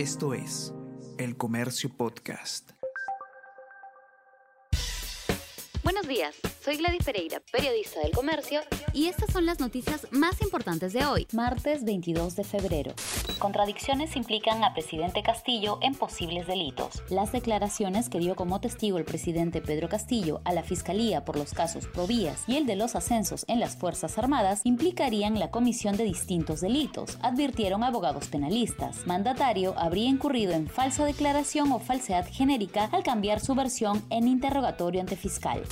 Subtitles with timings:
[0.00, 0.72] Esto es
[1.18, 2.70] El Comercio Podcast.
[5.84, 8.60] Buenos días, soy Gladys Pereira, periodista del comercio,
[8.92, 12.92] y estas son las noticias más importantes de hoy, martes 22 de febrero.
[13.38, 17.02] Contradicciones implican a presidente Castillo en posibles delitos.
[17.08, 21.54] Las declaraciones que dio como testigo el presidente Pedro Castillo a la Fiscalía por los
[21.54, 26.04] casos Provías y el de los ascensos en las Fuerzas Armadas implicarían la comisión de
[26.04, 29.06] distintos delitos, advirtieron abogados penalistas.
[29.06, 35.00] Mandatario habría incurrido en falsa declaración o falsedad genérica al cambiar su versión en interrogatorio
[35.00, 35.62] ante fiscal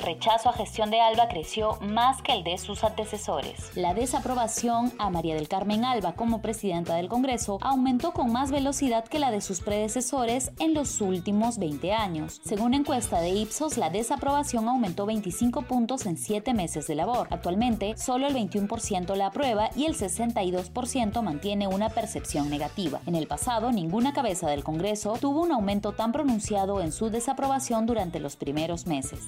[0.00, 3.70] rechazo a gestión de Alba creció más que el de sus antecesores.
[3.74, 9.04] La desaprobación a María del Carmen Alba como presidenta del Congreso aumentó con más velocidad
[9.04, 12.40] que la de sus predecesores en los últimos 20 años.
[12.44, 17.28] Según encuesta de Ipsos, la desaprobación aumentó 25 puntos en 7 meses de labor.
[17.30, 23.00] Actualmente, solo el 21% la aprueba y el 62% mantiene una percepción negativa.
[23.06, 27.86] En el pasado, ninguna cabeza del Congreso tuvo un aumento tan pronunciado en su desaprobación
[27.86, 29.20] durante los primeros meses.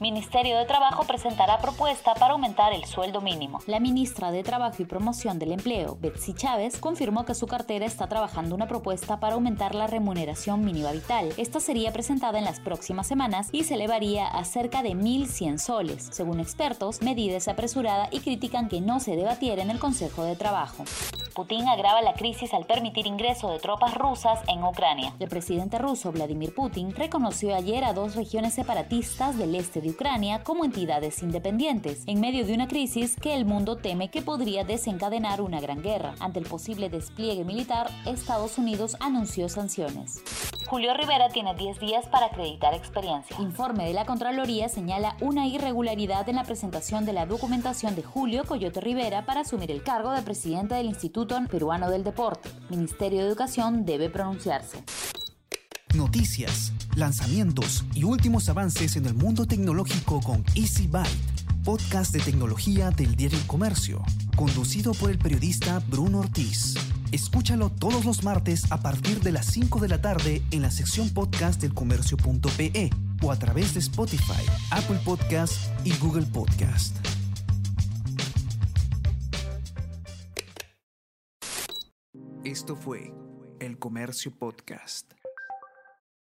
[0.00, 3.60] Ministerio de Trabajo presentará propuesta para aumentar el sueldo mínimo.
[3.66, 8.08] La ministra de Trabajo y Promoción del Empleo, Betsy Chávez, confirmó que su cartera está
[8.08, 11.32] trabajando una propuesta para aumentar la remuneración mínima vital.
[11.36, 16.08] Esta sería presentada en las próximas semanas y se elevaría a cerca de 1.100 soles.
[16.10, 20.34] Según expertos, medida es apresurada y critican que no se debatiera en el Consejo de
[20.34, 20.84] Trabajo.
[21.34, 25.14] Putin agrava la crisis al permitir ingreso de tropas rusas en Ucrania.
[25.18, 30.44] El presidente ruso Vladimir Putin reconoció ayer a dos regiones separatistas del este de Ucrania
[30.44, 35.40] como entidades independientes, en medio de una crisis que el mundo teme que podría desencadenar
[35.40, 36.14] una gran guerra.
[36.20, 40.22] Ante el posible despliegue militar, Estados Unidos anunció sanciones.
[40.66, 43.36] Julio Rivera tiene 10 días para acreditar experiencia.
[43.38, 48.44] Informe de la Contraloría señala una irregularidad en la presentación de la documentación de Julio
[48.44, 52.48] Coyote Rivera para asumir el cargo de presidente del Instituto Peruano del Deporte.
[52.70, 54.82] Ministerio de Educación debe pronunciarse.
[55.94, 61.08] Noticias, lanzamientos y últimos avances en el mundo tecnológico con Easy Byte,
[61.64, 64.02] podcast de tecnología del diario El Comercio,
[64.34, 66.74] conducido por el periodista Bruno Ortiz.
[67.14, 71.10] Escúchalo todos los martes a partir de las 5 de la tarde en la sección
[71.10, 72.90] podcast del comercio.pe
[73.22, 74.42] o a través de Spotify,
[74.72, 76.96] Apple Podcast y Google Podcast.
[82.42, 83.14] Esto fue
[83.60, 85.12] El Comercio Podcast.